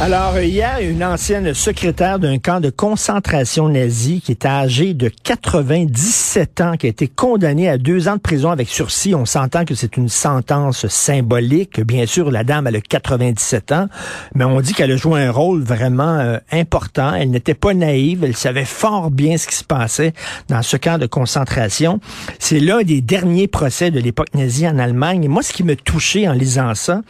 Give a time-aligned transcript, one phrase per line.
[0.00, 6.60] Alors, hier, une ancienne secrétaire d'un camp de concentration nazi qui était âgée de 97
[6.60, 9.14] ans, qui a été condamnée à deux ans de prison avec sursis.
[9.14, 11.80] On s'entend que c'est une sentence symbolique.
[11.80, 13.86] Bien sûr, la dame, elle a 97 ans,
[14.34, 17.14] mais on dit qu'elle a joué un rôle vraiment euh, important.
[17.14, 18.24] Elle n'était pas naïve.
[18.24, 20.14] Elle savait fort bien ce qui se passait
[20.48, 22.00] dans ce camp de concentration.
[22.40, 25.22] C'est l'un des derniers procès de l'époque nazie en Allemagne.
[25.22, 27.02] Et moi, ce qui me touchait en lisant ça,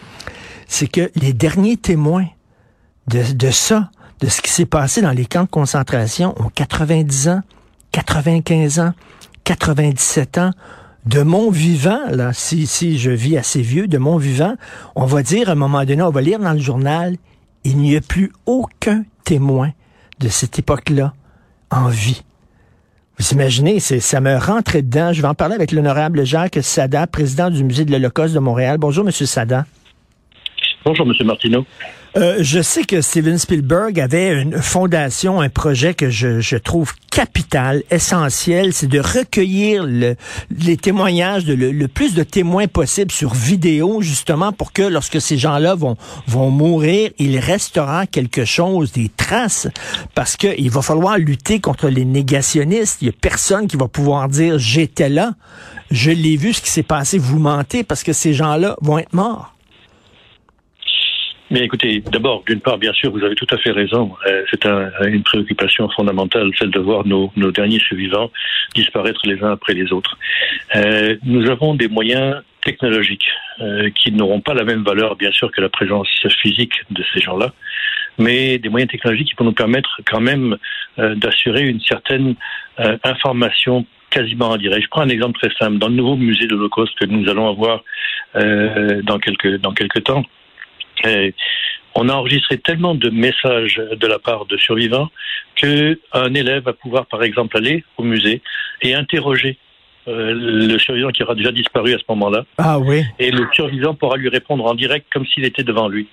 [0.69, 2.27] c'est que les derniers témoins
[3.09, 7.41] de, ça, de ce qui s'est passé dans les camps de concentration ont 90 ans,
[7.93, 8.93] 95 ans,
[9.45, 10.51] 97 ans.
[11.05, 14.55] De mon vivant, là, si, si je vis assez vieux, de mon vivant,
[14.95, 17.17] on va dire à un moment donné, on va lire dans le journal,
[17.65, 19.73] il n'y a plus aucun témoin
[20.21, 21.13] de cette époque-là
[21.71, 22.23] en vie.
[23.19, 25.13] Vous imaginez, ça me rentrait dedans.
[25.13, 28.79] Je vais en parler avec l'honorable Jacques Sada, président du Musée de l'Holocauste de Montréal.
[28.79, 29.67] Bonjour, Monsieur Sada.
[30.85, 31.65] Bonjour, Monsieur Martineau.
[32.15, 36.93] Euh, je sais que Steven Spielberg avait une fondation, un projet que je, je trouve
[37.11, 40.17] capital, essentiel, c'est de recueillir le,
[40.51, 45.39] les témoignages, de le, plus de témoins possible sur vidéo, justement pour que lorsque ces
[45.39, 45.97] gens-là vont,
[46.27, 49.69] vont mourir, il restera quelque chose, des traces,
[50.15, 52.99] parce qu'il va falloir lutter contre les négationnistes.
[53.01, 55.33] Il y a personne qui va pouvoir dire j'étais là,
[55.91, 59.15] je l'ai vu, ce qui s'est passé, vous mentez, parce que ces gens-là vont être
[59.15, 59.52] morts.
[61.53, 64.15] Mais écoutez, d'abord, d'une part, bien sûr, vous avez tout à fait raison.
[64.27, 68.31] Euh, c'est une préoccupation fondamentale, celle de voir nos, derniers survivants
[68.75, 70.17] disparaître les uns après les autres.
[70.77, 73.29] Euh, nous avons des moyens technologiques
[73.61, 76.09] euh, qui n'auront pas la même valeur, bien sûr, que la présence
[76.41, 77.53] physique de ces gens-là,
[78.17, 80.57] mais des moyens technologiques qui vont nous permettre quand même
[80.97, 82.35] d'assurer une certaine
[83.05, 84.85] information quasiment en direct.
[84.85, 85.77] Je prends un exemple très simple.
[85.77, 87.83] Dans le nouveau musée de l'Holocauste que nous allons avoir
[88.35, 90.25] dans quelques dans quelques temps,
[91.95, 95.11] on a enregistré tellement de messages de la part de survivants
[95.57, 98.41] qu'un élève va pouvoir, par exemple, aller au musée
[98.81, 99.59] et interroger
[100.09, 102.45] euh, le survivant qui aura déjà disparu à ce moment-là.
[102.59, 103.05] Ah oui.
[103.19, 106.09] Et le survivant pourra lui répondre en direct comme s'il était devant lui.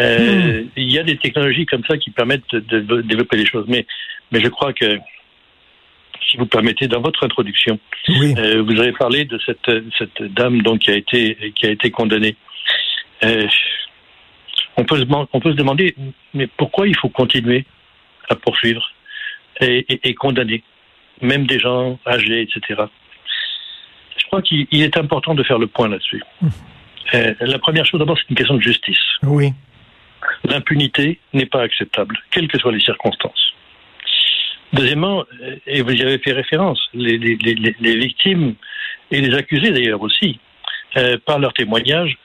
[0.00, 0.68] Euh, hmm.
[0.76, 3.86] Il y a des technologies comme ça qui permettent de, développer les choses, mais
[4.30, 4.98] mais je crois que
[6.26, 10.80] si vous permettez, dans votre introduction, euh, vous avez parlé de cette cette dame donc
[10.80, 12.36] qui a été qui a été condamnée
[14.82, 15.94] on peut, se, on peut se demander,
[16.34, 17.64] mais pourquoi il faut continuer
[18.28, 18.82] à poursuivre
[19.60, 20.64] et, condamner,
[21.20, 22.82] même des gens âgés, etc.
[24.16, 26.22] Je crois qu'il est important de faire le point là-dessus.
[26.40, 26.48] Mmh.
[27.14, 29.04] Euh, la première chose, d'abord, c'est une question de justice.
[29.22, 29.52] Oui.
[30.44, 33.52] L'impunité n'est pas acceptable, quelles que soient les circonstances.
[34.72, 38.54] Deuxièmement, euh, et vous y avez fait référence, les, victimes
[39.12, 40.40] et les accusés d'ailleurs aussi,
[40.96, 42.16] euh, par leur témoignage,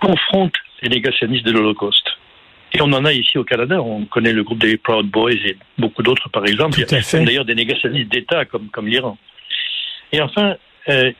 [0.00, 2.08] confrontent les négationnistes de l'Holocauste.
[2.72, 3.80] Et on en a ici au Canada.
[3.80, 6.78] On connaît le groupe des Proud Boys et beaucoup d'autres, par exemple.
[6.78, 9.16] Il y a d'ailleurs des négationnistes d'État comme, comme l'Iran.
[10.12, 10.56] Et enfin,
[10.88, 11.12] euh,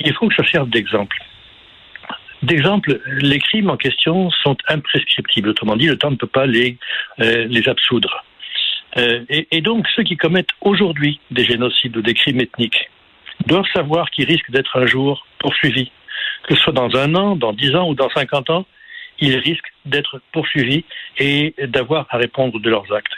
[0.00, 1.18] il faut que ça serve d'exemple.
[2.42, 5.50] D'exemple, les crimes en question sont imprescriptibles.
[5.50, 6.76] Autrement dit, le temps ne peut pas les,
[7.20, 8.24] euh, les absoudre.
[8.96, 12.90] Euh, et, et, donc, ceux qui commettent aujourd'hui des génocides ou des crimes ethniques
[13.46, 15.90] doivent savoir qu'ils risquent d'être un jour poursuivis.
[16.44, 18.66] Que ce soit dans un an, dans dix ans ou dans cinquante ans,
[19.22, 20.84] ils risquent d'être poursuivis
[21.18, 23.12] et d'avoir à répondre de leurs actes.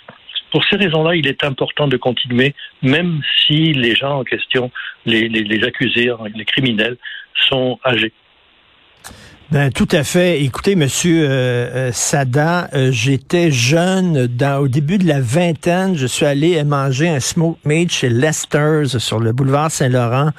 [0.53, 4.71] Pour ces raisons-là, il est important de continuer, même si les gens en question,
[5.07, 6.97] les, accusés, les criminels,
[7.49, 8.13] sont âgés.
[9.51, 10.43] Ben, tout à fait.
[10.43, 16.07] Écoutez, Monsieur euh, euh Sada, euh, j'étais jeune, dans, au début de la vingtaine, je
[16.07, 20.31] suis allé manger un smoke meat chez Lester's sur le boulevard Saint-Laurent,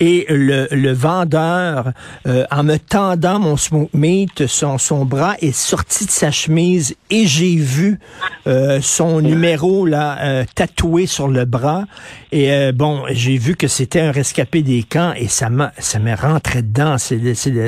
[0.00, 1.92] et le, le vendeur,
[2.26, 6.96] euh, en me tendant mon smoke meat, son, son bras est sorti de sa chemise
[7.10, 8.00] et j'ai vu
[8.80, 11.84] son numéro là tatoué sur le bras.
[12.32, 16.62] Et bon, j'ai vu que c'était un rescapé des camps et ça m'a ça rentré
[16.62, 16.96] dedans.
[16.98, 17.18] C'est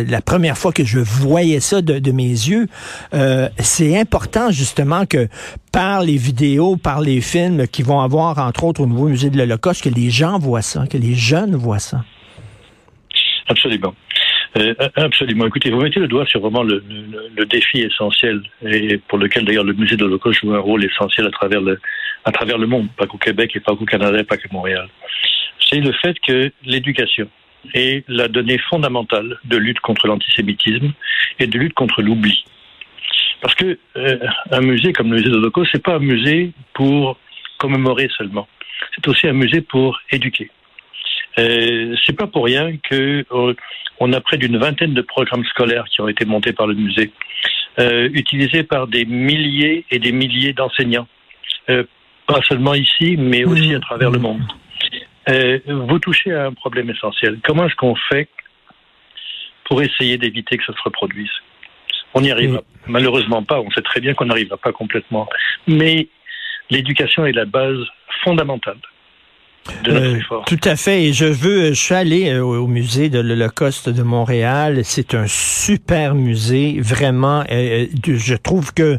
[0.07, 2.67] la première fois que je voyais ça de, mes yeux.
[3.15, 5.29] Euh, c'est important justement que
[5.73, 9.39] par les vidéos, par les films qui vont avoir, entre autres, au Nouveau Musée de
[9.39, 12.05] l'Holocauste, que les gens voient ça, que les jeunes voient ça.
[13.49, 13.95] Absolument.
[14.59, 15.47] Euh, absolument.
[15.47, 16.83] Écoutez, vous mettez le doigt sur vraiment le,
[17.47, 21.31] défi essentiel et pour lequel d'ailleurs le musée de l'Holocauste joue un rôle essentiel à
[21.31, 24.89] travers le, monde, pas qu'au Québec et pas qu'au Canada, pas qu'à Montréal.
[25.61, 27.29] C'est le fait que l'éducation,
[27.75, 30.93] est la donnée fondamentale de lutte contre l'antisémitisme
[31.39, 32.45] et de lutte contre l'oubli.
[33.41, 34.19] Parce que euh,
[34.61, 37.19] musée comme le musée de ce c'est pas un musée pour
[37.59, 38.49] commémorer seulement.
[38.95, 40.51] C'est aussi un musée pour éduquer.
[41.39, 43.55] Euh, c'est pas pour rien que euh,
[44.01, 47.13] on a près d'une vingtaine de programmes scolaires qui ont été montés par le musée,
[47.79, 51.07] euh, utilisés par des milliers et des milliers d'enseignants,
[52.27, 54.43] pas seulement ici, mais aussi à travers le monde.
[55.67, 57.39] Vous touchez à un problème essentiel.
[57.43, 58.29] Comment est-ce qu'on fait
[59.65, 61.31] pour essayer d'éviter que ça se reproduise?
[62.15, 63.61] On n'y arrive malheureusement pas.
[63.61, 65.29] On sait très bien qu'on n'arrivera pas complètement.
[65.67, 66.09] Mais
[66.71, 67.85] l'éducation est la base
[68.25, 68.79] fondamentale
[69.89, 71.05] euh, tout à fait.
[71.05, 74.81] Et je veux, je suis allé euh, au musée de l'Holocauste de Montréal.
[74.85, 77.45] C'est un super musée, vraiment.
[77.51, 78.99] Euh, je trouve que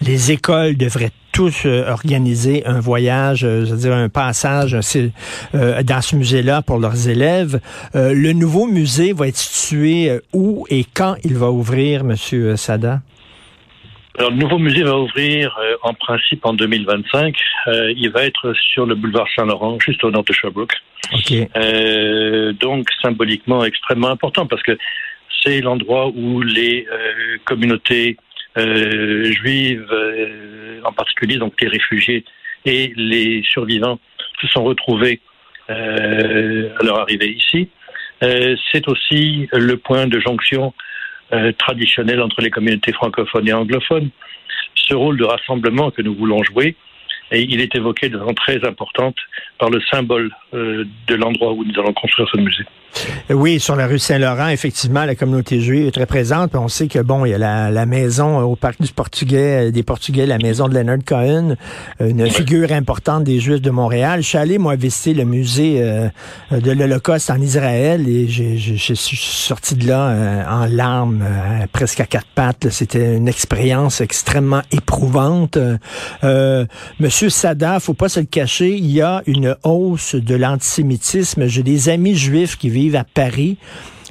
[0.00, 7.08] les écoles devraient tous organiser un voyage, c'est-à-dire un passage dans ce musée-là pour leurs
[7.08, 7.60] élèves.
[7.94, 13.02] le nouveau musée va être situé où et quand il va ouvrir, Monsieur Sada?
[14.18, 17.36] Alors, le nouveau musée va ouvrir euh, en principe en 2025.
[17.66, 20.74] Euh, il va être sur le boulevard Saint-Laurent, juste au nord de Sherbrooke.
[21.56, 24.78] Euh, donc, symboliquement extrêmement important parce que
[25.42, 28.16] c'est l'endroit où les euh, communautés
[28.56, 29.86] juives,
[30.82, 32.24] en particulier donc les réfugiés
[32.64, 33.98] et les survivants,
[34.40, 35.20] se sont retrouvés
[35.68, 35.74] à
[36.82, 37.68] leur arrivée ici.
[38.22, 40.72] c'est aussi le point de jonction
[41.32, 44.10] euh, traditionnel entre les communautés francophones et anglophones.
[44.74, 46.76] Ce rôle de rassemblement que nous voulons jouer,
[47.30, 49.16] et il est évoqué de façon très importante
[49.58, 52.64] par le symbole euh, de l'endroit où nous allons construire ce musée.
[53.28, 56.54] Oui, sur la rue Saint-Laurent, effectivement, la communauté juive est très présente.
[56.54, 59.82] on sait que bon, il y a la, maison au parc du Portugais, euh, des
[59.82, 61.56] Portugais, la maison de Leonard Cohen,
[62.00, 64.22] une figure importante des Juifs de Montréal.
[64.22, 66.08] Je suis allé moi visiter le musée euh,
[66.50, 71.24] de l'Holocauste en Israël et j'ai suis sorti de là en larmes,
[71.72, 72.68] presque à quatre pattes.
[72.70, 75.58] C'était une expérience extrêmement éprouvante.
[77.00, 81.46] Monsieur Sada, faut pas se le cacher, il y a une hausse de l'antisémitisme.
[81.46, 83.56] J'ai des amis juifs qui vivent à Paris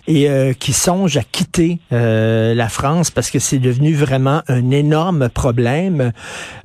[0.08, 4.72] et euh, qui songent à quitter euh, la France parce que c'est devenu vraiment un
[4.72, 6.12] énorme problème.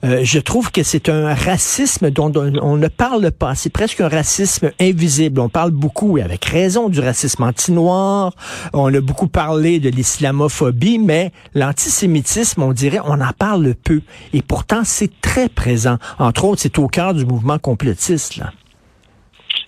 [0.05, 3.55] Euh, je trouve que c'est un racisme dont on ne parle pas.
[3.55, 5.41] C'est presque un racisme invisible.
[5.41, 8.35] On parle beaucoup, et avec raison, du racisme anti-noir.
[8.73, 14.03] On a beaucoup parlé de l'islamophobie, mais l'antisémitisme, on dirait, on en parle peu.
[14.33, 15.99] Et pourtant, c'est très présent.
[16.19, 18.37] Entre autres, c'est au cœur du mouvement complotiste.
[18.37, 18.53] Là.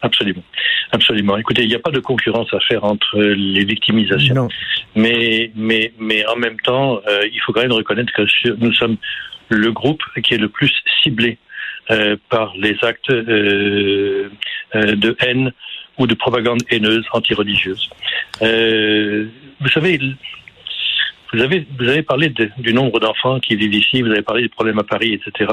[0.02, 0.42] Absolument.
[0.90, 1.36] Absolument.
[1.38, 4.48] Écoutez, il n'y a pas de concurrence à faire entre les victimisations.
[4.94, 8.22] Mais, mais, mais en même temps, euh, il faut quand même reconnaître que
[8.58, 8.96] nous sommes
[9.48, 11.38] le groupe qui est le plus ciblé
[11.90, 14.28] euh, par les actes euh,
[14.74, 15.52] de haine
[15.98, 17.88] ou de propagande haineuse anti-religieuse.
[18.40, 20.00] vous savez,
[21.32, 24.48] vous avez, vous avez parlé du nombre d'enfants qui vivent ici, vous avez parlé des
[24.48, 25.50] problèmes à Paris, etc.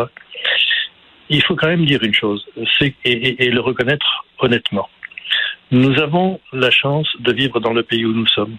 [1.29, 2.45] Il faut quand même dire une chose,
[3.05, 4.89] et, le reconnaître honnêtement.
[5.71, 8.57] Nous avons la chance de vivre dans le pays où nous sommes,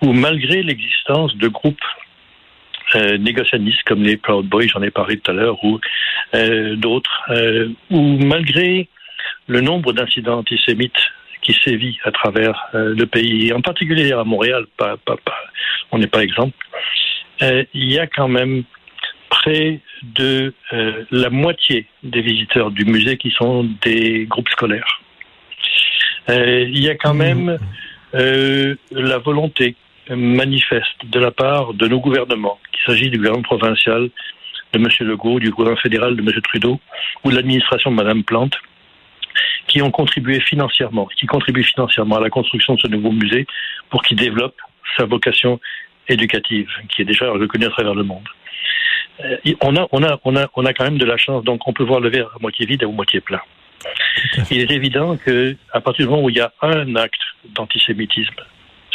[0.00, 1.84] où malgré l'existence de groupes
[2.94, 5.80] euh, négationnistes comme les Proud Boys, j'en ai parlé tout à l'heure, ou
[6.34, 8.88] euh, d'autres, euh, où malgré
[9.48, 10.92] le nombre d'incidents antisémites
[11.42, 14.66] qui sévit à travers euh, le pays, en particulier à Montréal,
[15.90, 16.56] on n'est pas exemple,
[17.40, 18.62] il y a quand même
[19.42, 20.54] près de
[21.10, 25.00] la moitié des visiteurs du musée qui sont des groupes scolaires.
[26.28, 27.58] Euh, il y a quand même
[28.14, 29.76] euh, la volonté
[30.10, 34.10] manifeste de la part de nos gouvernements, qu'il s'agisse du gouvernement provincial
[34.72, 34.88] de M.
[35.00, 36.40] Legault, du gouvernement fédéral de M.
[36.42, 36.80] Trudeau
[37.24, 38.56] ou de l'administration de Mme Plante,
[39.66, 43.46] qui ont contribué financièrement, qui contribuent financièrement à la construction de ce nouveau musée
[43.90, 44.56] pour qu'il développe
[44.96, 45.60] sa vocation
[46.08, 48.28] éducative, qui est déjà reconnue à travers le monde.
[49.20, 51.66] Euh, on, a, on, a, on, a, on a quand même de la chance, donc
[51.66, 53.40] on peut voir le verre à moitié vide ou moitié plein.
[54.50, 57.20] Il est évident que à partir du moment où il y a un acte
[57.54, 58.42] d'antisémitisme,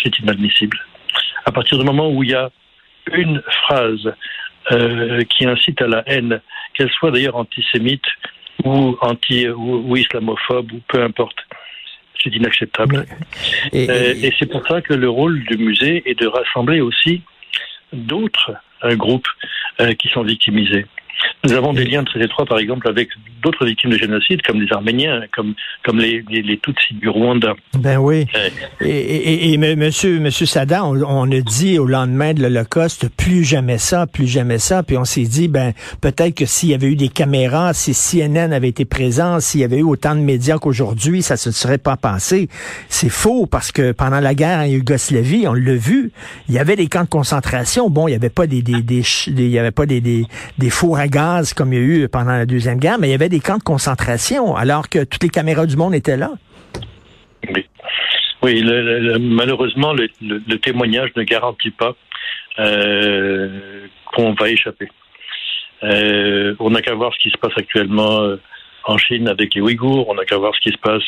[0.02, 0.78] c'est inadmissible.
[1.46, 2.50] À partir du moment où il y a
[3.14, 4.14] une phrase
[4.72, 6.42] euh, qui incite à la haine,
[6.74, 8.06] qu'elle soit d'ailleurs antisémite
[8.64, 11.38] ou anti ou, islamophobe ou peu importe,
[12.22, 13.06] c'est inacceptable.
[13.72, 17.22] Et, euh, et c'est pour ça que le rôle du musée est de rassembler aussi
[17.94, 18.54] d'autres
[18.96, 19.28] groupes
[20.00, 20.86] qui sont victimisés.
[21.44, 23.10] Nous avons des liens très étroits, par exemple, avec
[23.42, 27.54] d'autres victimes de génocide, comme les Arméniens, comme, comme les, les, Tutsis du Rwanda.
[27.78, 28.26] Ben oui.
[28.36, 28.50] Euh,
[28.82, 33.78] et, et, et, monsieur, monsieur Sada, on, a dit au lendemain de l'Holocauste, plus jamais
[33.78, 34.84] ça, plus jamais ça.
[34.84, 38.52] Puis on s'est dit, ben peut-être que s'il y avait eu des caméras, si CNN
[38.52, 41.98] avait été présent, s'il y avait eu autant de médias qu'aujourd'hui, ça se serait pas
[41.98, 42.50] passé.
[42.90, 46.12] C'est faux parce que pendant la guerre en Yougoslavie, on l'a vu,
[46.50, 47.90] il y avait des camps de concentration.
[47.90, 50.26] Bon, il y avait pas des, des, des, il y avait pas des, des,
[50.58, 53.12] des fours à gaz comme il y a eu pendant la Deuxième Guerre, mais il
[53.12, 56.32] y avait des camps de concentration alors que toutes les caméras du monde étaient là.
[57.54, 57.66] Oui,
[58.44, 58.64] oui
[59.20, 61.96] malheureusement, le, témoignage ne garantit pas
[62.58, 64.90] qu'on va échapper.
[65.84, 68.38] on n'a qu'à voir ce qui se passe actuellement
[68.88, 71.04] en Chine avec les Ouïghours, on n'a qu'à voir ce qui se passe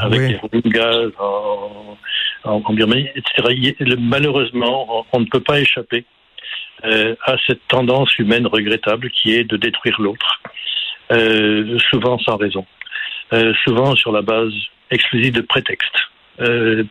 [0.00, 1.96] avec les Rohingyas en,
[2.44, 3.74] en, Birmanie, etc.
[3.98, 6.04] Malheureusement, on ne peut pas échapper
[6.84, 10.40] euh, à cette tendance humaine regrettable qui est de détruire l'autre,
[11.12, 12.66] euh, souvent sans raison,
[13.32, 14.52] euh, souvent sur la base
[14.90, 15.98] exclusive de prétextes.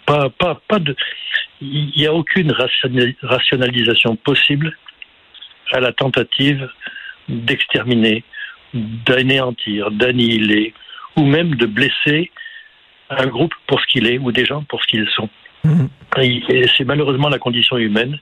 [0.05, 0.95] pas, pas, pas de,
[1.61, 2.53] il n'y a aucune
[3.21, 4.77] rationalisation possible
[5.71, 6.69] à la tentative
[7.27, 8.23] d'exterminer,
[8.73, 10.73] d'anéantir, d'annihiler,
[11.17, 12.31] ou même de blesser
[13.09, 15.29] un groupe pour ce qu'il est, ou des gens pour ce qu'ils sont.
[15.63, 15.85] Mmh.
[16.75, 18.17] C'est malheureusement la condition humaine.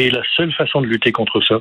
[0.00, 1.60] Et la seule façon de lutter contre ça,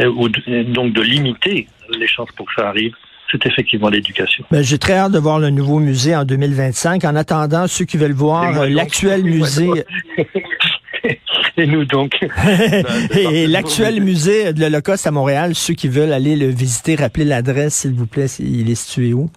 [0.00, 2.94] euh, ou donc de limiter les chances pour que ça arrive,
[3.30, 4.46] c'est effectivement l'éducation.
[4.50, 7.04] Ben, J'ai très hâte de voir le nouveau musée en 2025.
[7.04, 9.68] En attendant, ceux qui veulent voir euh, l'actuel musée...
[11.58, 12.18] Et nous donc.
[13.12, 17.74] Et l'actuel musée de l'Holocauste à Montréal, ceux qui veulent aller le visiter, rappelez l'adresse,
[17.76, 18.26] s'il vous plaît.
[18.40, 19.30] Il est situé où?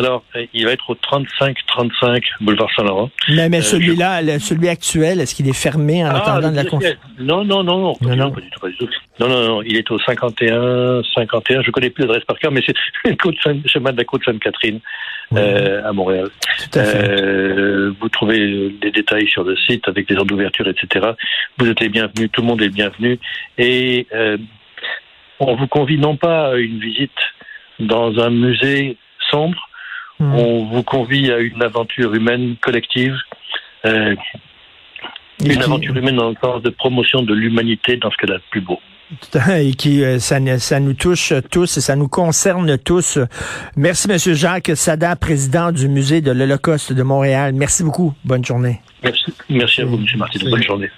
[0.00, 3.10] Alors, euh, il va être au 35-35 boulevard Saint-Laurent.
[3.28, 6.64] Mais, mais euh, celui-là, celui actuel, est-ce qu'il est fermé en ah, attendant de la
[6.64, 8.30] construction Non, non, non, non, non, non.
[8.30, 8.88] Pas du tout, pas du tout.
[9.18, 11.60] Non, non, non, il est au 51, 51.
[11.60, 14.80] Je connais plus l'adresse par cœur, mais c'est le chemin de la côte Sainte-Catherine
[15.36, 16.30] euh, à Montréal.
[16.58, 17.10] Tout à fait.
[17.10, 21.10] Euh, vous trouvez des détails sur le site avec les heures d'ouverture, etc.
[21.58, 23.18] Vous êtes les bienvenus, tout le monde est bienvenu.
[23.58, 24.38] Et euh,
[25.40, 27.10] on vous convie non pas à une visite
[27.80, 28.96] dans un musée
[29.30, 29.68] sombre,
[30.20, 30.34] Hmm.
[30.34, 33.16] On vous convie à une aventure humaine collective,
[33.86, 34.14] euh,
[35.42, 38.42] une aventure humaine dans le sens de promotion de l'humanité dans ce qu'elle a de
[38.50, 38.78] plus beau.
[39.56, 43.18] Et qui euh, ça, ça, nous touche tous et ça nous concerne tous.
[43.76, 47.52] Merci, Monsieur Jacques Sada, président du musée de l'Holocauste de Montréal.
[47.54, 48.14] Merci beaucoup.
[48.24, 48.80] Bonne journée.
[49.02, 50.04] Merci, Merci à vous, M.
[50.16, 50.50] Martin.
[50.50, 50.90] Bonne journée.